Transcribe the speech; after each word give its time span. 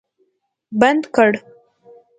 بند 0.79 1.03
کړ 1.15 1.31